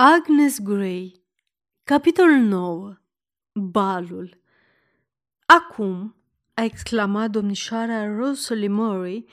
Agnes 0.00 0.58
Gray 0.60 1.22
Capitolul 1.84 2.36
9 2.36 2.96
Balul 3.52 4.40
Acum, 5.46 6.16
a 6.54 6.62
exclamat 6.62 7.30
domnișoara 7.30 8.16
Rosalie 8.16 8.68
Murray, 8.68 9.24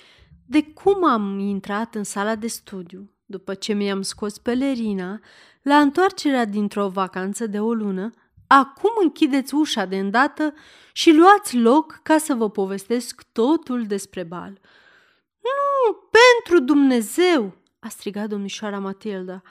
de 0.46 0.64
cum 0.64 1.04
am 1.04 1.40
intrat 1.40 1.96
în 1.96 2.04
sala 2.04 2.36
de 2.36 2.48
studiu, 2.48 3.12
după 3.26 3.54
ce 3.54 3.74
mi-am 3.74 4.02
scos 4.02 4.38
pelerina, 4.38 5.20
la 5.62 5.80
întoarcerea 5.80 6.46
dintr-o 6.46 6.90
vacanță 6.90 7.48
de 7.48 7.60
o 7.60 7.74
lună, 7.74 8.12
acum 8.48 8.92
închideți 9.02 9.54
ușa 9.56 9.86
de 9.86 9.98
îndată 9.98 10.54
și 10.94 11.12
luați 11.12 11.58
loc 11.58 12.00
ca 12.04 12.18
să 12.18 12.34
vă 12.34 12.50
povestesc 12.50 13.24
totul 13.32 13.86
despre 13.86 14.24
bal. 14.24 14.60
Nu, 15.42 15.94
pentru 15.94 16.66
Dumnezeu!" 16.66 17.54
a 17.80 17.88
strigat 17.88 18.28
domnișoara 18.30 18.80
Matilda. 18.80 19.42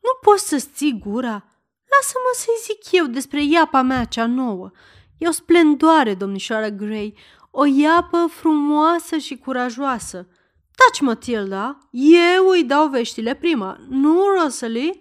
Nu 0.00 0.10
poți 0.20 0.48
să-ți 0.48 0.68
ții 0.74 0.98
gura? 0.98 1.44
Lasă-mă 1.90 2.32
să-i 2.32 2.62
zic 2.62 2.92
eu 2.92 3.06
despre 3.06 3.44
iapa 3.44 3.82
mea 3.82 4.04
cea 4.04 4.26
nouă. 4.26 4.70
E 5.18 5.28
o 5.28 5.30
splendoare, 5.30 6.14
domnișoară 6.14 6.68
Gray, 6.68 7.14
o 7.50 7.64
iapă 7.64 8.26
frumoasă 8.30 9.16
și 9.16 9.36
curajoasă. 9.36 10.28
Taci, 10.76 11.00
Matilda, 11.00 11.78
eu 11.90 12.48
îi 12.48 12.64
dau 12.64 12.88
veștile 12.88 13.34
prima, 13.34 13.78
nu, 13.88 14.24
Rosalie? 14.42 14.98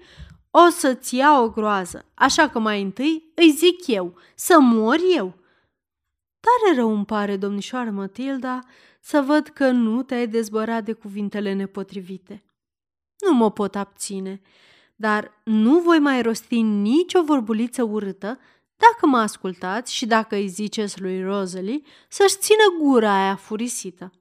O 0.51 0.69
să-ți 0.69 1.15
ia 1.15 1.41
o 1.41 1.49
groază, 1.49 2.11
așa 2.13 2.49
că 2.49 2.59
mai 2.59 2.81
întâi 2.81 3.31
îi 3.35 3.51
zic 3.51 3.87
eu, 3.87 4.17
să 4.35 4.59
mor 4.59 4.97
eu. 5.15 5.35
Tare 6.39 6.75
rău 6.75 6.95
îmi 6.95 7.05
pare, 7.05 7.37
domnișoară 7.37 7.89
Matilda, 7.89 8.59
să 9.01 9.21
văd 9.21 9.47
că 9.47 9.69
nu 9.69 10.03
te-ai 10.03 10.27
dezbărat 10.27 10.83
de 10.83 10.93
cuvintele 10.93 11.53
nepotrivite. 11.53 12.43
Nu 13.25 13.33
mă 13.33 13.51
pot 13.51 13.75
abține 13.75 14.41
dar 14.99 15.41
nu 15.43 15.79
voi 15.79 15.99
mai 15.99 16.21
rosti 16.21 16.61
nicio 16.61 17.23
vorbuliță 17.23 17.83
urâtă 17.83 18.39
dacă 18.77 19.05
mă 19.05 19.17
ascultați 19.17 19.93
și 19.93 20.05
dacă 20.05 20.35
îi 20.35 20.47
ziceți 20.47 21.01
lui 21.01 21.23
Rosalie 21.23 21.81
să-și 22.09 22.37
țină 22.37 22.63
gura 22.79 23.23
aia 23.23 23.35
furisită. 23.35 24.11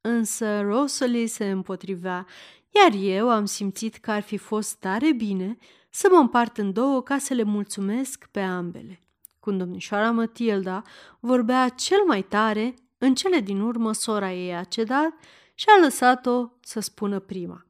Însă 0.00 0.60
Rosalie 0.60 1.26
se 1.26 1.50
împotrivea, 1.50 2.26
iar 2.70 2.92
eu 3.02 3.30
am 3.30 3.44
simțit 3.44 3.96
că 3.96 4.10
ar 4.10 4.22
fi 4.22 4.36
fost 4.36 4.74
tare 4.74 5.12
bine 5.12 5.56
să 5.90 6.08
mă 6.10 6.18
împart 6.18 6.58
în 6.58 6.72
două 6.72 7.02
ca 7.02 7.18
să 7.18 7.34
le 7.34 7.42
mulțumesc 7.42 8.28
pe 8.30 8.40
ambele. 8.40 9.02
Când 9.40 9.58
domnișoara 9.58 10.10
Matilda 10.10 10.82
vorbea 11.20 11.68
cel 11.68 12.02
mai 12.06 12.22
tare, 12.22 12.74
în 12.98 13.14
cele 13.14 13.40
din 13.40 13.60
urmă 13.60 13.92
sora 13.92 14.32
ei 14.32 14.54
a 14.54 14.64
cedat 14.64 15.12
și 15.54 15.66
a 15.68 15.80
lăsat-o 15.80 16.48
să 16.60 16.80
spună 16.80 17.18
prima. 17.18 17.69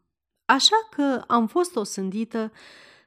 Așa 0.51 0.89
că 0.91 1.25
am 1.27 1.47
fost 1.47 1.77
osândită 1.77 2.53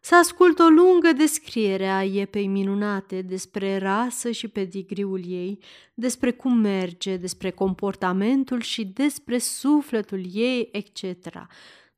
să 0.02 0.16
ascult 0.16 0.60
o 0.60 0.68
lungă 0.68 1.12
descriere 1.12 1.88
a 1.88 2.04
iepei 2.04 2.48
minunate 2.48 3.22
despre 3.22 3.78
rasă 3.78 4.32
și 4.32 4.48
pedigriul 4.48 5.22
ei, 5.26 5.60
despre 5.94 6.32
cum 6.32 6.58
merge, 6.58 7.18
despre 7.18 7.50
comportamentul 7.52 8.62
și 8.62 8.86
despre 8.86 9.38
sufletul 9.38 10.26
ei, 10.34 10.70
etc., 10.72 11.34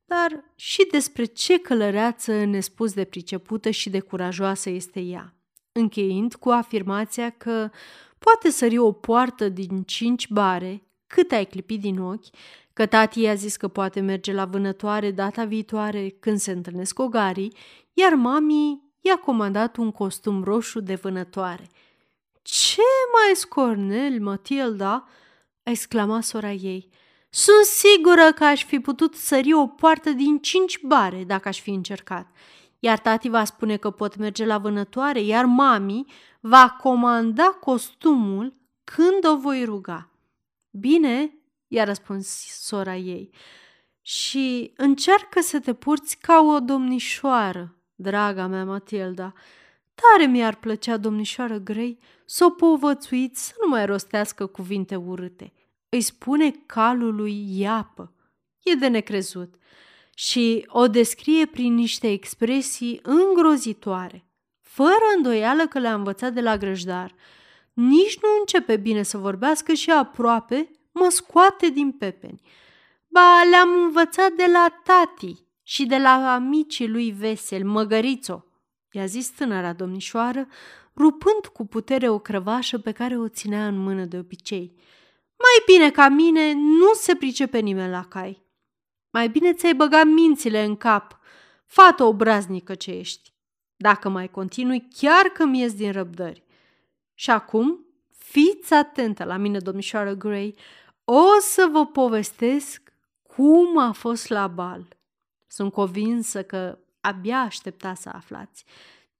dar 0.04 0.44
și 0.54 0.86
despre 0.90 1.24
ce 1.24 1.58
călăreață 1.58 2.44
nespus 2.44 2.92
de 2.92 3.04
pricepută 3.04 3.70
și 3.70 3.90
de 3.90 4.00
curajoasă 4.00 4.70
este 4.70 5.00
ea, 5.00 5.34
încheind 5.72 6.34
cu 6.34 6.48
afirmația 6.48 7.30
că 7.30 7.70
poate 8.18 8.50
sări 8.50 8.78
o 8.78 8.92
poartă 8.92 9.48
din 9.48 9.82
cinci 9.82 10.28
bare, 10.28 10.85
cât 11.06 11.32
ai 11.32 11.44
clipit 11.44 11.80
din 11.80 12.00
ochi, 12.00 12.26
că 12.72 12.86
tati 12.86 13.20
i-a 13.20 13.34
zis 13.34 13.56
că 13.56 13.68
poate 13.68 14.00
merge 14.00 14.32
la 14.32 14.44
vânătoare 14.44 15.10
data 15.10 15.44
viitoare 15.44 16.08
când 16.20 16.38
se 16.38 16.50
întâlnesc 16.50 16.98
ogarii, 16.98 17.56
iar 17.92 18.14
mami 18.14 18.82
i-a 19.00 19.16
comandat 19.16 19.76
un 19.76 19.90
costum 19.90 20.44
roșu 20.44 20.80
de 20.80 20.94
vânătoare. 20.94 21.68
Ce 22.42 22.82
mai 23.12 23.36
scornel, 23.36 24.20
Matilda!" 24.20 25.08
exclama 25.62 26.20
sora 26.20 26.52
ei. 26.52 26.88
Sunt 27.30 27.64
sigură 27.64 28.32
că 28.32 28.44
aș 28.44 28.64
fi 28.64 28.80
putut 28.80 29.14
sări 29.14 29.52
o 29.52 29.66
poartă 29.66 30.10
din 30.10 30.38
cinci 30.38 30.80
bare 30.82 31.24
dacă 31.24 31.48
aș 31.48 31.60
fi 31.60 31.70
încercat. 31.70 32.26
Iar 32.78 32.98
tati 32.98 33.28
va 33.28 33.44
spune 33.44 33.76
că 33.76 33.90
pot 33.90 34.16
merge 34.16 34.44
la 34.44 34.58
vânătoare, 34.58 35.20
iar 35.20 35.44
mami 35.44 36.04
va 36.40 36.76
comanda 36.82 37.44
costumul 37.44 38.54
când 38.84 39.26
o 39.32 39.36
voi 39.36 39.64
ruga. 39.64 40.10
Bine, 40.78 41.32
i-a 41.68 41.84
răspuns 41.84 42.28
sora 42.60 42.96
ei. 42.96 43.30
Și 44.02 44.72
încearcă 44.76 45.40
să 45.40 45.60
te 45.60 45.74
purți 45.74 46.18
ca 46.18 46.40
o 46.40 46.60
domnișoară, 46.60 47.76
draga 47.94 48.46
mea 48.46 48.64
Matilda. 48.64 49.32
Tare 49.94 50.30
mi-ar 50.30 50.54
plăcea, 50.54 50.96
domnișoară 50.96 51.58
Grey, 51.58 51.98
să 52.24 52.44
o 52.44 52.50
povățuiți 52.50 53.46
să 53.46 53.54
nu 53.62 53.68
mai 53.68 53.86
rostească 53.86 54.46
cuvinte 54.46 54.96
urâte. 54.96 55.52
Îi 55.88 56.00
spune 56.00 56.50
calului 56.66 57.58
iapă. 57.58 58.12
E 58.62 58.74
de 58.74 58.88
necrezut. 58.88 59.54
Și 60.14 60.64
o 60.68 60.88
descrie 60.88 61.46
prin 61.46 61.74
niște 61.74 62.10
expresii 62.10 63.00
îngrozitoare, 63.02 64.24
fără 64.60 65.04
îndoială 65.16 65.66
că 65.66 65.78
le-a 65.78 65.94
învățat 65.94 66.32
de 66.32 66.40
la 66.40 66.56
grăjdar. 66.56 67.14
Nici 67.76 68.18
nu 68.20 68.28
începe 68.40 68.76
bine 68.76 69.02
să 69.02 69.18
vorbească 69.18 69.72
și 69.72 69.90
aproape 69.90 70.70
mă 70.92 71.08
scoate 71.08 71.68
din 71.68 71.92
pepeni. 71.92 72.40
Ba, 73.08 73.42
le-am 73.50 73.82
învățat 73.82 74.32
de 74.32 74.44
la 74.52 74.80
tati 74.82 75.34
și 75.62 75.86
de 75.86 75.96
la 75.96 76.34
amicii 76.34 76.88
lui 76.88 77.10
vesel, 77.10 77.64
măgărițo, 77.64 78.44
i-a 78.90 79.06
zis 79.06 79.28
tânăra 79.28 79.72
domnișoară, 79.72 80.48
rupând 80.94 81.46
cu 81.52 81.66
putere 81.66 82.08
o 82.08 82.18
crăvașă 82.18 82.78
pe 82.78 82.92
care 82.92 83.16
o 83.16 83.28
ținea 83.28 83.66
în 83.66 83.78
mână 83.78 84.04
de 84.04 84.18
obicei. 84.18 84.74
Mai 85.36 85.76
bine 85.76 85.90
ca 85.90 86.08
mine 86.08 86.52
nu 86.52 86.92
se 86.94 87.14
pricepe 87.14 87.58
nimeni 87.58 87.90
la 87.90 88.04
cai. 88.04 88.44
Mai 89.10 89.28
bine 89.28 89.52
ți-ai 89.52 89.74
băgat 89.74 90.04
mințile 90.06 90.64
în 90.64 90.76
cap, 90.76 91.18
fată 91.66 92.04
obraznică 92.04 92.74
ce 92.74 92.90
ești. 92.90 93.32
Dacă 93.76 94.08
mai 94.08 94.30
continui, 94.30 94.88
chiar 94.98 95.26
că 95.26 95.44
mi 95.44 95.70
din 95.70 95.92
răbdări. 95.92 96.45
Și 97.18 97.30
acum, 97.30 97.84
fiți 98.10 98.74
atentă 98.74 99.24
la 99.24 99.36
mine, 99.36 99.58
domnișoară 99.58 100.14
Gray, 100.14 100.54
o 101.04 101.24
să 101.40 101.68
vă 101.72 101.86
povestesc 101.86 102.92
cum 103.22 103.78
a 103.78 103.92
fost 103.92 104.28
la 104.28 104.46
bal. 104.46 104.96
Sunt 105.46 105.72
convinsă 105.72 106.42
că 106.42 106.78
abia 107.00 107.38
aștepta 107.38 107.94
să 107.94 108.10
aflați. 108.12 108.64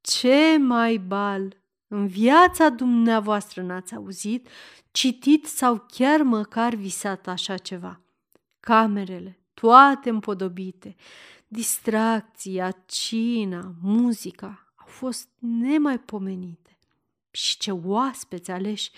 Ce 0.00 0.56
mai 0.58 0.96
bal! 0.96 1.56
În 1.88 2.06
viața 2.06 2.68
dumneavoastră 2.68 3.62
n-ați 3.62 3.94
auzit, 3.94 4.48
citit 4.90 5.46
sau 5.46 5.86
chiar 5.88 6.22
măcar 6.22 6.74
visat 6.74 7.26
așa 7.26 7.56
ceva. 7.56 8.00
Camerele, 8.60 9.38
toate 9.54 10.08
împodobite, 10.08 10.94
distracția, 11.48 12.70
cina, 12.86 13.74
muzica 13.82 14.72
au 14.74 14.86
fost 14.86 15.28
nemaipomenite. 15.38 16.65
Și 17.36 17.58
ce 17.58 17.70
oaspeți 17.70 18.50
aleși! 18.50 18.90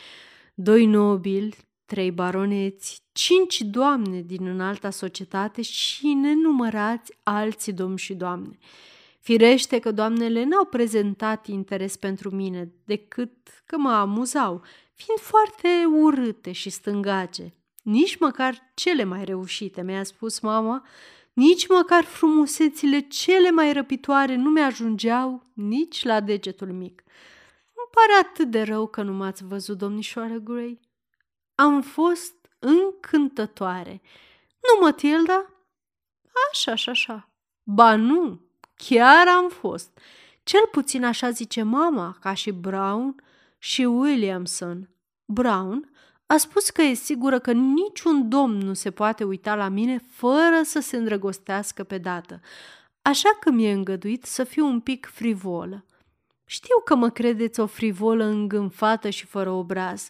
Doi 0.54 0.86
nobili, 0.86 1.56
trei 1.86 2.10
baroneți, 2.10 3.02
cinci 3.12 3.60
doamne 3.60 4.20
din 4.20 4.46
înalta 4.46 4.90
societate 4.90 5.62
și 5.62 6.06
nenumărați 6.06 7.12
alți 7.22 7.70
domni 7.70 7.98
și 7.98 8.14
doamne. 8.14 8.58
Firește 9.20 9.78
că 9.78 9.90
doamnele 9.92 10.44
n-au 10.44 10.64
prezentat 10.64 11.46
interes 11.46 11.96
pentru 11.96 12.30
mine, 12.30 12.72
decât 12.84 13.32
că 13.66 13.78
mă 13.78 13.90
amuzau, 13.90 14.62
fiind 14.92 15.20
foarte 15.20 15.68
urâte 15.92 16.52
și 16.52 16.70
stângace. 16.70 17.54
Nici 17.82 18.18
măcar 18.18 18.70
cele 18.74 19.04
mai 19.04 19.24
reușite, 19.24 19.82
mi-a 19.82 20.02
spus 20.02 20.40
mama, 20.40 20.86
nici 21.32 21.68
măcar 21.68 22.04
frumusețile 22.04 23.00
cele 23.00 23.50
mai 23.50 23.72
răpitoare 23.72 24.36
nu 24.36 24.50
mi-ajungeau 24.50 25.42
nici 25.52 26.04
la 26.04 26.20
degetul 26.20 26.72
mic. 26.72 27.02
Îmi 27.88 28.06
pare 28.06 28.28
atât 28.28 28.50
de 28.50 28.62
rău 28.62 28.86
că 28.86 29.02
nu 29.02 29.12
m-ați 29.12 29.44
văzut, 29.44 29.78
domnișoară 29.78 30.34
Gray. 30.34 30.80
Am 31.54 31.82
fost 31.82 32.34
încântătoare. 32.58 34.00
Nu, 34.60 34.84
Matilda? 34.84 35.50
Așa, 36.52 36.72
așa, 36.72 36.90
așa. 36.90 37.30
Ba 37.62 37.96
nu, 37.96 38.40
chiar 38.74 39.28
am 39.28 39.48
fost. 39.48 39.98
Cel 40.42 40.68
puțin 40.70 41.04
așa 41.04 41.30
zice 41.30 41.62
mama, 41.62 42.16
ca 42.20 42.34
și 42.34 42.50
Brown 42.50 43.14
și 43.58 43.82
Williamson. 43.82 44.90
Brown 45.24 45.92
a 46.26 46.36
spus 46.36 46.70
că 46.70 46.82
e 46.82 46.94
sigură 46.94 47.38
că 47.38 47.52
niciun 47.52 48.28
domn 48.28 48.58
nu 48.58 48.74
se 48.74 48.90
poate 48.90 49.24
uita 49.24 49.54
la 49.54 49.68
mine 49.68 49.98
fără 50.10 50.62
să 50.62 50.80
se 50.80 50.96
îndrăgostească 50.96 51.84
pe 51.84 51.98
dată, 51.98 52.40
așa 53.02 53.28
că 53.40 53.50
mi-e 53.50 53.72
îngăduit 53.72 54.24
să 54.24 54.44
fiu 54.44 54.66
un 54.66 54.80
pic 54.80 55.06
frivolă. 55.06 55.84
Știu 56.50 56.80
că 56.84 56.94
mă 56.94 57.10
credeți 57.10 57.60
o 57.60 57.66
frivolă 57.66 58.24
îngânfată 58.24 59.10
și 59.10 59.26
fără 59.26 59.50
obraz, 59.50 60.08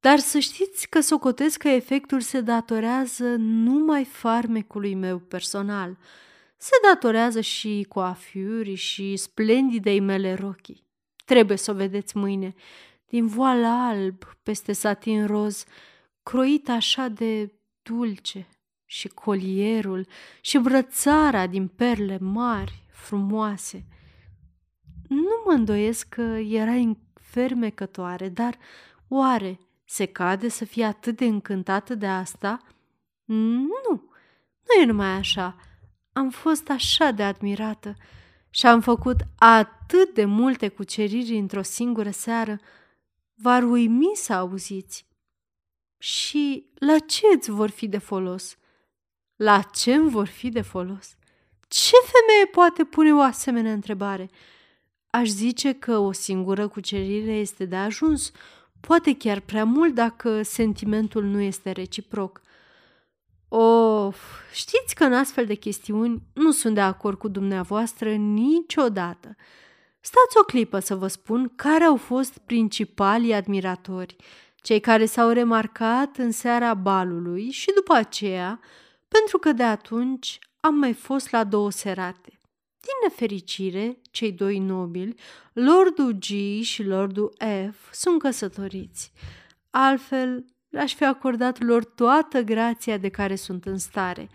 dar 0.00 0.18
să 0.18 0.38
știți 0.38 0.88
că 0.88 1.00
socotesc 1.00 1.58
că 1.58 1.68
efectul 1.68 2.20
se 2.20 2.40
datorează 2.40 3.24
numai 3.38 4.04
farmecului 4.04 4.94
meu 4.94 5.18
personal. 5.18 5.98
se 6.56 6.70
datorează 6.82 7.40
și 7.40 7.86
coafiurii 7.88 8.74
și 8.74 9.16
splendidei 9.16 10.00
mele 10.00 10.34
rochii. 10.34 10.84
Trebuie 11.24 11.56
să 11.56 11.70
o 11.70 11.74
vedeți 11.74 12.16
mâine, 12.16 12.54
din 13.06 13.26
voal 13.26 13.64
alb 13.64 14.24
peste 14.42 14.72
satin 14.72 15.26
roz, 15.26 15.64
croit 16.22 16.68
așa 16.68 17.08
de 17.08 17.52
dulce, 17.82 18.48
și 18.84 19.08
colierul 19.08 20.06
și 20.40 20.58
brățara 20.58 21.46
din 21.46 21.68
perle 21.68 22.18
mari, 22.18 22.84
frumoase. 22.88 23.84
Nu 25.10 25.42
mă 25.44 25.52
îndoiesc 25.52 26.08
că 26.08 26.20
era 26.48 26.92
fermecătoare, 27.14 28.28
dar 28.28 28.58
oare 29.08 29.58
se 29.84 30.06
cade 30.06 30.48
să 30.48 30.64
fie 30.64 30.84
atât 30.84 31.16
de 31.16 31.24
încântată 31.24 31.94
de 31.94 32.06
asta? 32.06 32.62
Nu, 33.24 34.08
nu 34.66 34.80
e 34.80 34.84
numai 34.84 35.08
așa. 35.08 35.56
Am 36.12 36.30
fost 36.30 36.68
așa 36.68 37.10
de 37.10 37.22
admirată 37.22 37.94
și 38.50 38.66
am 38.66 38.80
făcut 38.80 39.16
atât 39.38 40.14
de 40.14 40.24
multe 40.24 40.68
cuceriri 40.68 41.36
într-o 41.36 41.62
singură 41.62 42.10
seară. 42.10 42.58
V-ar 43.34 43.62
uimi 43.62 44.10
să 44.14 44.32
auziți. 44.32 45.06
Și 45.98 46.70
la 46.74 46.98
ce 46.98 47.26
îți 47.34 47.50
vor 47.50 47.70
fi 47.70 47.88
de 47.88 47.98
folos? 47.98 48.56
La 49.36 49.62
ce 49.62 49.94
îmi 49.94 50.10
vor 50.10 50.26
fi 50.26 50.48
de 50.48 50.60
folos? 50.62 51.16
Ce 51.68 51.94
femeie 52.12 52.46
poate 52.46 52.84
pune 52.84 53.14
o 53.14 53.20
asemenea 53.20 53.72
întrebare? 53.72 54.30
Aș 55.10 55.28
zice 55.28 55.72
că 55.72 55.98
o 55.98 56.12
singură 56.12 56.68
cucerire 56.68 57.32
este 57.32 57.64
de 57.64 57.76
ajuns, 57.76 58.30
poate 58.80 59.16
chiar 59.16 59.40
prea 59.40 59.64
mult 59.64 59.94
dacă 59.94 60.42
sentimentul 60.42 61.24
nu 61.24 61.40
este 61.40 61.70
reciproc. 61.70 62.40
Of, 63.48 64.20
știți 64.52 64.94
că 64.94 65.04
în 65.04 65.12
astfel 65.12 65.46
de 65.46 65.54
chestiuni 65.54 66.22
nu 66.32 66.50
sunt 66.50 66.74
de 66.74 66.80
acord 66.80 67.18
cu 67.18 67.28
dumneavoastră 67.28 68.14
niciodată. 68.14 69.36
Stați 70.00 70.36
o 70.40 70.42
clipă 70.42 70.78
să 70.78 70.94
vă 70.94 71.06
spun 71.06 71.52
care 71.56 71.84
au 71.84 71.96
fost 71.96 72.38
principalii 72.38 73.34
admiratori, 73.34 74.16
cei 74.56 74.80
care 74.80 75.06
s-au 75.06 75.30
remarcat 75.30 76.16
în 76.16 76.30
seara 76.30 76.74
balului 76.74 77.50
și 77.50 77.72
după 77.74 77.94
aceea, 77.94 78.60
pentru 79.08 79.38
că 79.38 79.52
de 79.52 79.62
atunci 79.62 80.38
am 80.60 80.74
mai 80.74 80.92
fost 80.92 81.30
la 81.30 81.44
două 81.44 81.70
serate. 81.70 82.39
Din 82.80 83.08
nefericire, 83.08 83.98
cei 84.10 84.32
doi 84.32 84.58
nobili, 84.58 85.14
Lordul 85.52 86.12
G 86.12 86.62
și 86.62 86.82
Lordul 86.82 87.34
F, 87.72 87.92
sunt 87.92 88.18
căsătoriți. 88.18 89.12
Altfel, 89.70 90.44
le-aș 90.68 90.94
fi 90.94 91.04
acordat 91.04 91.62
lor 91.62 91.84
toată 91.84 92.40
grația 92.40 92.96
de 92.96 93.08
care 93.08 93.34
sunt 93.34 93.64
în 93.64 93.78
stare. 93.78 94.28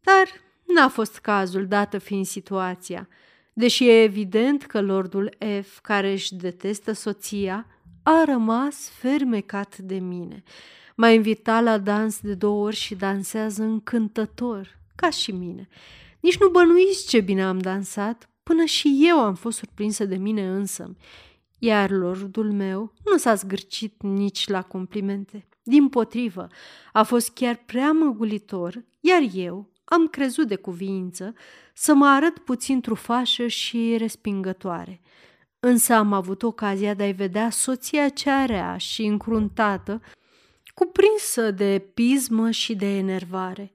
Dar 0.00 0.26
n-a 0.74 0.88
fost 0.88 1.18
cazul, 1.18 1.66
dată 1.66 1.98
fiind 1.98 2.26
situația. 2.26 3.08
Deși 3.52 3.88
e 3.88 4.02
evident 4.02 4.66
că 4.66 4.80
Lordul 4.80 5.36
F, 5.62 5.78
care 5.78 6.12
își 6.12 6.34
detestă 6.34 6.92
soția, 6.92 7.66
a 8.02 8.24
rămas 8.24 8.88
fermecat 8.88 9.78
de 9.78 9.98
mine. 9.98 10.42
M-a 10.96 11.08
invitat 11.10 11.62
la 11.62 11.78
dans 11.78 12.20
de 12.20 12.34
două 12.34 12.64
ori 12.64 12.76
și 12.76 12.94
dansează 12.94 13.62
încântător, 13.62 14.78
ca 14.94 15.10
și 15.10 15.32
mine. 15.32 15.68
Nici 16.20 16.38
nu 16.38 16.48
bănuiți 16.48 17.08
ce 17.08 17.20
bine 17.20 17.44
am 17.44 17.58
dansat, 17.58 18.30
până 18.42 18.64
și 18.64 19.04
eu 19.08 19.18
am 19.18 19.34
fost 19.34 19.58
surprinsă 19.58 20.04
de 20.04 20.16
mine 20.16 20.48
însă. 20.48 20.96
Iar 21.58 21.90
lordul 21.90 22.52
meu 22.52 22.92
nu 23.04 23.16
s-a 23.16 23.34
zgârcit 23.34 24.02
nici 24.02 24.48
la 24.48 24.62
complimente. 24.62 25.48
Din 25.62 25.88
potrivă, 25.88 26.48
a 26.92 27.02
fost 27.02 27.30
chiar 27.30 27.62
prea 27.66 27.92
măgulitor, 27.92 28.84
iar 29.00 29.22
eu 29.34 29.70
am 29.84 30.06
crezut 30.06 30.48
de 30.48 30.56
cuviință 30.56 31.34
să 31.74 31.94
mă 31.94 32.06
arăt 32.06 32.38
puțin 32.38 32.80
trufașă 32.80 33.46
și 33.46 33.96
respingătoare. 33.98 35.00
Însă 35.60 35.94
am 35.94 36.12
avut 36.12 36.42
ocazia 36.42 36.94
de 36.94 37.02
a-i 37.02 37.12
vedea 37.12 37.50
soția 37.50 38.08
cea 38.08 38.44
rea 38.44 38.76
și 38.76 39.04
încruntată, 39.04 40.00
cuprinsă 40.74 41.50
de 41.50 41.90
pismă 41.94 42.50
și 42.50 42.74
de 42.74 42.96
enervare. 42.96 43.72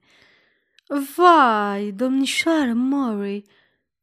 Vai, 0.88 1.92
domnișoară 1.92 2.74
Murray, 2.74 3.46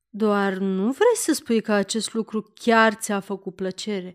doar 0.09 0.53
nu 0.53 0.83
vrei 0.83 1.17
să 1.17 1.33
spui 1.33 1.61
că 1.61 1.73
acest 1.73 2.15
lucru 2.15 2.53
chiar 2.55 2.95
ți-a 2.95 3.21
făcut 3.21 3.55
plăcere, 3.55 4.15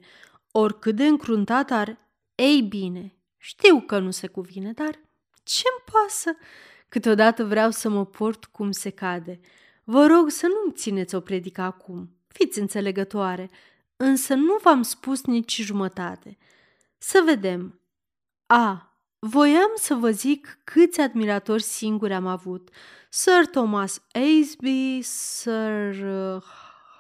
oricât 0.52 0.96
de 0.96 1.06
încruntat 1.06 1.72
ar... 1.72 1.98
Ei 2.36 2.62
bine, 2.62 3.16
știu 3.38 3.82
că 3.82 4.00
nu 4.00 4.12
se 4.12 4.28
cuvine, 4.28 4.72
dar 4.72 5.00
ce-mi 5.44 5.84
pasă? 5.92 6.38
Câteodată 6.90 7.46
vreau 7.46 7.72
să 7.72 7.90
mă 7.90 8.06
port 8.06 8.46
cum 8.46 8.72
se 8.72 8.90
cade. 8.90 9.40
Vă 9.84 10.06
rog 10.06 10.30
să 10.30 10.48
nu-mi 10.48 10.74
țineți 10.74 11.16
o 11.16 11.20
predică 11.20 11.62
acum. 11.62 12.10
Fiți 12.28 12.60
înțelegătoare, 12.60 13.50
însă 13.96 14.34
nu 14.34 14.58
v-am 14.62 14.82
spus 14.82 15.26
nici 15.26 15.62
jumătate. 15.62 16.38
Să 16.98 17.22
vedem. 17.26 17.82
A. 18.46 18.87
Voiam 19.20 19.72
să 19.76 19.94
vă 19.94 20.12
zic 20.12 20.60
câți 20.64 21.02
admiratori 21.02 21.62
singuri 21.62 22.14
am 22.14 22.28
avut. 22.28 22.70
Sir 23.10 23.46
Thomas 23.52 24.02
Asby, 24.12 25.02
Sir 25.02 26.06
uh, 26.06 26.44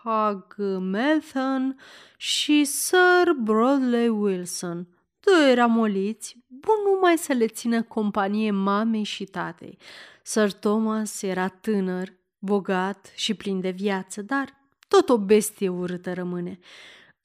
Hug 0.03 0.55
Melton 0.79 1.79
și 2.17 2.65
Sir 2.65 3.33
Broadley 3.37 4.07
Wilson. 4.07 4.87
Doi 5.19 5.53
ramoliți, 5.53 6.37
bun 6.47 6.75
numai 6.93 7.17
să 7.17 7.33
le 7.33 7.47
țină 7.47 7.83
companie 7.83 8.51
mamei 8.51 9.03
și 9.03 9.23
tatei. 9.23 9.77
Sir 10.23 10.51
Thomas 10.51 11.21
era 11.21 11.47
tânăr, 11.47 12.13
bogat 12.39 13.11
și 13.15 13.33
plin 13.33 13.59
de 13.59 13.69
viață, 13.69 14.21
dar 14.21 14.61
tot 14.87 15.09
o 15.09 15.17
bestie 15.17 15.69
urâtă 15.69 16.13
rămâne. 16.13 16.59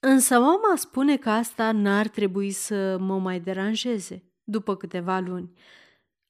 Însă 0.01 0.39
mama 0.39 0.77
spune 0.77 1.17
că 1.17 1.31
asta 1.31 1.73
n-ar 1.73 2.09
trebui 2.09 2.51
să 2.51 2.97
mă 3.01 3.19
mai 3.19 3.41
deranjeze 3.41 4.32
după 4.45 4.77
câteva 4.77 5.19
luni. 5.19 5.53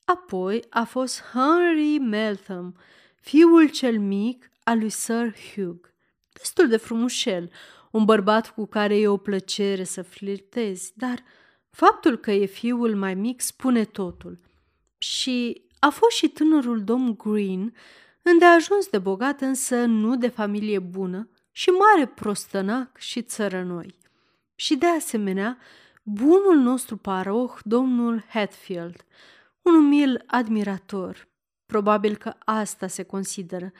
Apoi 0.04 0.64
a 0.70 0.84
fost 0.84 1.22
Henry 1.22 1.98
Meltham, 1.98 2.76
fiul 3.20 3.68
cel 3.68 3.98
mic 3.98 4.50
al 4.64 4.78
lui 4.78 4.88
Sir 4.88 5.34
Hugh, 5.54 5.84
destul 6.32 6.68
de 6.68 6.76
frumușel, 6.76 7.50
un 7.90 8.04
bărbat 8.04 8.54
cu 8.54 8.66
care 8.66 8.98
e 8.98 9.08
o 9.08 9.16
plăcere 9.16 9.84
să 9.84 10.02
flirtezi, 10.02 10.92
dar 10.94 11.22
faptul 11.70 12.16
că 12.16 12.30
e 12.30 12.44
fiul 12.44 12.96
mai 12.96 13.14
mic 13.14 13.40
spune 13.40 13.84
totul. 13.84 14.38
Și 14.98 15.62
a 15.78 15.88
fost 15.88 16.16
și 16.16 16.28
tânărul 16.28 16.84
domn 16.84 17.16
Green, 17.16 17.74
îndeajuns 18.22 18.88
de 18.88 18.98
bogat, 18.98 19.40
însă 19.40 19.84
nu 19.84 20.16
de 20.16 20.28
familie 20.28 20.78
bună 20.78 21.28
și 21.52 21.70
mare 21.70 22.06
prostănac 22.06 22.98
și 22.98 23.22
țărănoi. 23.22 23.94
Și 24.54 24.76
de 24.76 24.86
asemenea, 24.86 25.58
bunul 26.02 26.56
nostru 26.56 26.96
paroh, 26.96 27.58
domnul 27.62 28.24
Hatfield, 28.28 29.04
un 29.62 29.74
umil 29.74 30.22
admirator. 30.26 31.28
Probabil 31.66 32.16
că 32.16 32.34
asta 32.38 32.86
se 32.86 33.02
consideră, 33.02 33.72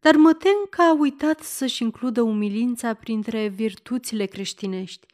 dar 0.00 0.16
mă 0.16 0.32
tem 0.32 0.66
că 0.70 0.82
a 0.82 0.94
uitat 0.98 1.40
să-și 1.40 1.82
includă 1.82 2.22
umilința 2.22 2.94
printre 2.94 3.48
virtuțile 3.48 4.24
creștinești. 4.24 5.06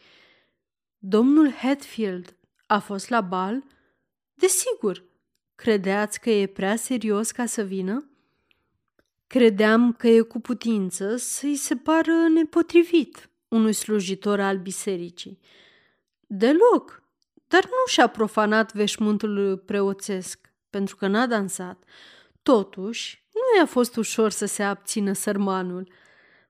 Domnul 0.99 1.53
Hatfield 1.53 2.37
a 2.67 2.79
fost 2.79 3.09
la 3.09 3.21
bal? 3.21 3.65
Desigur. 4.35 5.05
Credeați 5.55 6.21
că 6.21 6.31
e 6.31 6.47
prea 6.47 6.77
serios 6.77 7.31
ca 7.31 7.47
să 7.47 7.63
vină? 7.63 8.11
Credeam 9.27 9.93
că 9.93 10.09
e 10.09 10.21
cu 10.21 10.41
putință 10.41 11.17
să-i 11.17 11.57
se 11.57 11.77
pară 11.77 12.13
nepotrivit 12.35 13.31
unui 13.49 13.73
slujitor 13.73 14.41
al 14.41 14.59
bisericii. 14.59 15.39
Deloc, 16.31 17.03
dar 17.47 17.65
nu 17.65 17.87
și-a 17.87 18.07
profanat 18.07 18.73
veșmântul 18.73 19.63
preoțesc, 19.67 20.53
pentru 20.71 20.97
că 20.97 21.07
n-a 21.07 21.27
dansat. 21.27 21.83
Totuși, 22.43 23.27
nu 23.33 23.59
i-a 23.59 23.67
fost 23.67 23.97
ușor 23.97 24.31
să 24.31 24.47
se 24.47 24.63
abțină 24.63 25.13
sărmanul. 25.13 25.93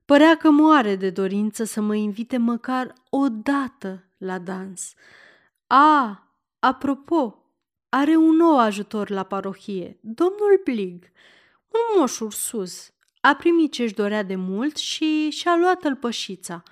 Părea 0.04 0.36
că 0.36 0.50
moare 0.50 0.96
de 0.96 1.10
dorință 1.10 1.64
să 1.64 1.80
mă 1.80 1.94
invite 1.94 2.36
măcar 2.36 2.92
o 3.10 3.28
dată 3.28 4.04
la 4.16 4.38
dans. 4.38 4.92
A, 5.66 6.22
apropo, 6.58 7.42
are 7.88 8.16
un 8.16 8.36
nou 8.36 8.58
ajutor 8.58 9.10
la 9.10 9.22
parohie, 9.22 9.98
domnul 10.00 10.60
Blig, 10.64 11.04
un 11.68 12.00
moș 12.00 12.12
sus. 12.30 12.92
A 13.20 13.34
primit 13.34 13.72
ce-și 13.72 13.94
dorea 13.94 14.22
de 14.22 14.36
mult 14.36 14.76
și 14.76 15.30
și-a 15.30 15.56
luat 15.56 15.78
tălpășița. 15.78 16.62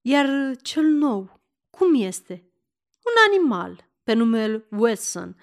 Iar 0.00 0.56
cel 0.62 0.84
nou, 0.84 1.41
cum 1.78 1.94
este? 1.94 2.44
Un 3.04 3.12
animal, 3.32 3.90
pe 4.02 4.12
numele 4.12 4.66
Wesson. 4.70 5.36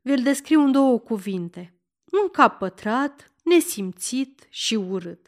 Vi-l 0.00 0.22
descriu 0.22 0.60
în 0.60 0.72
două 0.72 0.98
cuvinte. 0.98 1.74
Un 2.22 2.28
cap 2.28 2.58
pătrat, 2.58 3.32
nesimțit 3.44 4.46
și 4.48 4.74
urât. 4.74 5.26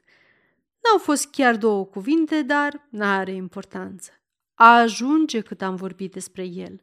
N-au 0.83 0.99
fost 0.99 1.31
chiar 1.31 1.57
două 1.57 1.85
cuvinte, 1.85 2.43
dar 2.43 2.87
n-are 2.91 3.33
importanță. 3.33 4.11
A 4.55 4.79
ajunge 4.79 5.41
cât 5.41 5.63
am 5.63 5.75
vorbit 5.75 6.13
despre 6.13 6.45
el. 6.45 6.81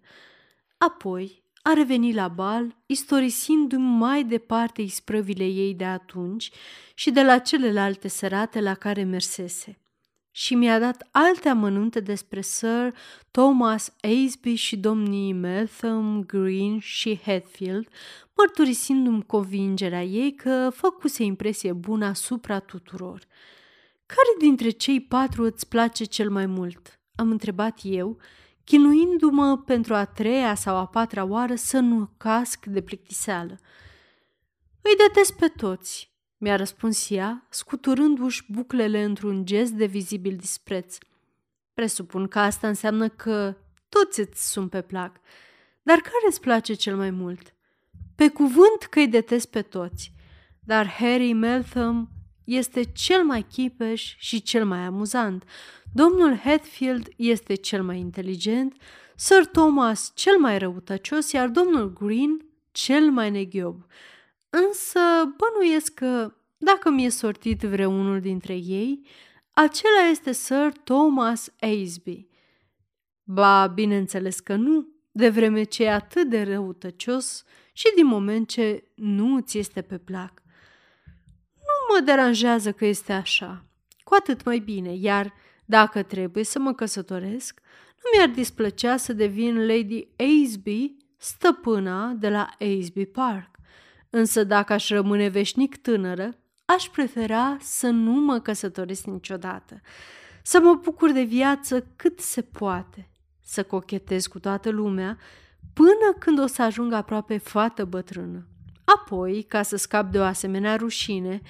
Apoi 0.78 1.44
a 1.62 1.74
revenit 1.74 2.16
la 2.16 2.28
bal, 2.28 2.78
istorisindu-mi 2.86 3.98
mai 3.98 4.24
departe 4.24 4.82
isprăvile 4.82 5.46
ei 5.46 5.74
de 5.74 5.86
atunci 5.86 6.52
și 6.94 7.12
de 7.12 7.24
la 7.24 7.40
celelalte 7.40 8.08
serate 8.08 8.60
la 8.62 8.74
care 8.74 9.04
mersese. 9.04 9.80
Și 10.40 10.56
mi-a 10.56 10.80
dat 10.80 11.08
alte 11.12 11.50
amănunte 11.50 12.00
despre 12.00 12.42
Sir 12.42 12.96
Thomas 13.32 13.94
Asby 14.02 14.54
și 14.54 14.78
domnii 14.78 15.34
Meltham, 15.34 16.24
Green 16.28 16.80
și 16.80 17.20
Hatfield, 17.26 17.88
mărturisindu-mi 18.36 19.26
convingerea 19.26 20.04
ei 20.04 20.36
că 20.36 20.70
făcuse 20.74 21.24
impresie 21.24 21.74
bună 21.74 22.06
asupra 22.06 22.60
tuturor. 22.60 23.20
Care 24.06 24.36
dintre 24.40 24.70
cei 24.70 25.02
patru 25.02 25.44
îți 25.44 25.68
place 25.68 26.04
cel 26.04 26.30
mai 26.30 26.46
mult?" 26.46 27.00
am 27.16 27.32
întrebat 27.32 27.80
eu, 27.84 28.18
chinuindu-mă 28.64 29.58
pentru 29.58 29.94
a 29.94 30.06
treia 30.06 30.56
sau 30.56 30.76
a 30.76 30.86
patra 30.86 31.24
oară 31.24 31.56
să 31.56 31.80
nu 31.80 32.10
casc 32.18 32.66
de 32.66 32.82
plictiseală. 32.82 33.60
Îi 34.82 34.96
detest 35.08 35.34
pe 35.34 35.48
toți, 35.48 36.09
mi-a 36.40 36.56
răspuns 36.56 37.10
ea, 37.10 37.46
scuturându-și 37.50 38.52
buclele 38.52 39.04
într-un 39.04 39.46
gest 39.46 39.72
de 39.72 39.86
vizibil 39.86 40.36
dispreț. 40.36 40.98
Presupun 41.74 42.28
că 42.28 42.40
asta 42.40 42.68
înseamnă 42.68 43.10
că 43.10 43.56
toți 43.90 44.20
îți 44.20 44.52
sunt 44.52 44.70
pe 44.70 44.82
plac. 44.82 45.20
Dar 45.82 45.98
care 45.98 46.26
îți 46.28 46.42
place 46.42 46.74
cel 46.74 46.96
mai 46.96 47.10
mult? 47.10 47.54
Pe 48.16 48.30
cuvânt 48.30 48.84
că 48.90 49.00
îi 49.00 49.08
detest 49.08 49.50
pe 49.50 49.62
toți, 49.62 50.14
dar 50.60 50.88
Harry 50.88 51.34
Meltham 51.34 52.10
este 52.44 52.84
cel 52.84 53.24
mai 53.24 53.42
chipeș 53.42 54.16
și 54.18 54.42
cel 54.42 54.66
mai 54.66 54.80
amuzant. 54.80 55.44
Domnul 55.94 56.36
Hatfield 56.36 57.08
este 57.16 57.56
cel 57.56 57.84
mai 57.84 58.00
inteligent, 58.00 58.76
Sir 59.16 59.46
Thomas 59.46 60.12
cel 60.16 60.38
mai 60.38 60.58
răutăcios, 60.58 61.32
iar 61.32 61.48
domnul 61.48 61.94
Green 61.94 62.46
cel 62.72 63.12
mai 63.12 63.32
neghiob. 63.32 63.86
Însă 64.50 65.00
bănuiesc 65.38 65.94
că, 65.94 66.34
dacă 66.58 66.90
mi-e 66.90 67.10
sortit 67.10 67.62
vreunul 67.62 68.20
dintre 68.20 68.54
ei, 68.54 69.08
acela 69.52 70.10
este 70.12 70.32
Sir 70.32 70.72
Thomas 70.84 71.54
Asby. 71.60 72.28
Ba, 73.24 73.68
bineînțeles 73.68 74.40
că 74.40 74.56
nu, 74.56 74.88
de 75.12 75.30
vreme 75.30 75.64
ce 75.64 75.84
e 75.84 75.92
atât 75.94 76.30
de 76.30 76.42
răutăcios 76.42 77.44
și 77.74 77.92
din 77.96 78.06
moment 78.06 78.48
ce 78.48 78.92
nu 78.96 79.40
ți 79.40 79.58
este 79.58 79.82
pe 79.82 79.98
plac. 79.98 80.42
Nu 81.56 81.96
mă 81.96 82.00
deranjează 82.06 82.72
că 82.72 82.86
este 82.86 83.14
așa, 83.14 83.66
cu 84.04 84.16
atât 84.20 84.44
mai 84.44 84.60
bine, 84.60 84.96
iar 84.96 85.34
dacă 85.66 86.04
trebuie 86.04 86.44
să 86.44 86.60
mă 86.60 86.74
căsătoresc, 86.74 87.62
nu 87.96 88.18
mi-ar 88.18 88.30
displăcea 88.30 88.98
să 88.98 89.14
devin 89.14 89.66
Lady 89.66 90.08
Asby, 90.16 90.96
stăpâna 91.18 92.08
de 92.08 92.30
la 92.30 92.50
Asby 92.60 93.06
Park. 93.06 93.59
Însă 94.10 94.44
dacă 94.44 94.74
aș 94.74 94.90
rămâne 94.90 95.28
veșnic 95.28 95.78
tânără, 95.78 96.38
aș 96.66 96.90
prefera 96.90 97.58
să 97.60 97.88
nu 97.88 98.12
mă 98.12 98.40
căsătoresc 98.40 99.06
niciodată, 99.06 99.82
să 100.44 100.60
mă 100.60 100.80
bucur 100.84 101.12
de 101.12 101.24
viață 101.24 101.88
cât 101.96 102.20
se 102.20 102.42
poate, 102.42 103.10
să 103.42 103.64
cochetez 103.64 104.28
cu 104.28 104.40
toată 104.40 104.70
lumea 104.70 105.18
până 105.74 106.16
când 106.20 106.40
o 106.40 106.48
să 106.48 106.62
ajung 106.62 106.94
aproape 106.94 107.38
fată 107.38 107.86
bătrână. 107.86 108.48
Apoi, 108.84 109.44
ca 109.44 109.62
să 109.62 109.76
scap 109.76 110.12
de 110.12 110.20
o 110.20 110.24
asemenea 110.24 110.76
rușine, 110.76 111.42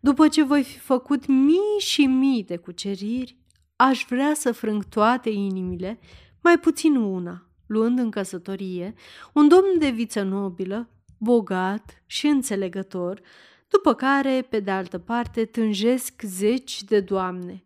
după 0.00 0.28
ce 0.28 0.42
voi 0.42 0.62
fi 0.62 0.78
făcut 0.78 1.26
mii 1.26 1.78
și 1.78 2.06
mii 2.06 2.44
de 2.44 2.56
cuceriri, 2.56 3.38
aș 3.76 4.04
vrea 4.08 4.34
să 4.34 4.52
frâng 4.52 4.84
toate 4.84 5.30
inimile, 5.30 5.98
mai 6.40 6.58
puțin 6.58 6.96
una, 6.96 7.46
luând 7.66 7.98
în 7.98 8.10
căsătorie 8.10 8.94
un 9.32 9.48
domn 9.48 9.78
de 9.78 9.90
viță 9.90 10.22
nobilă, 10.22 10.88
bogat 11.24 12.02
și 12.06 12.26
înțelegător, 12.26 13.20
după 13.68 13.94
care, 13.94 14.46
pe 14.50 14.60
de 14.60 14.70
altă 14.70 14.98
parte, 14.98 15.44
tânjesc 15.44 16.22
zeci 16.22 16.82
de 16.82 17.00
doamne. 17.00 17.64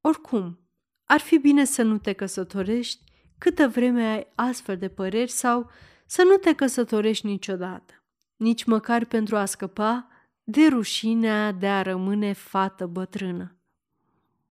Oricum, 0.00 0.58
ar 1.04 1.20
fi 1.20 1.38
bine 1.38 1.64
să 1.64 1.82
nu 1.82 1.98
te 1.98 2.12
căsătorești 2.12 3.02
câtă 3.38 3.68
vreme 3.68 4.04
ai 4.04 4.26
astfel 4.34 4.76
de 4.76 4.88
păreri 4.88 5.30
sau 5.30 5.70
să 6.06 6.22
nu 6.22 6.36
te 6.36 6.54
căsătorești 6.54 7.26
niciodată, 7.26 8.04
nici 8.36 8.64
măcar 8.64 9.04
pentru 9.04 9.36
a 9.36 9.44
scăpa 9.44 10.08
de 10.42 10.66
rușinea 10.66 11.52
de 11.52 11.68
a 11.68 11.82
rămâne 11.82 12.32
fată 12.32 12.86
bătrână. 12.86 13.59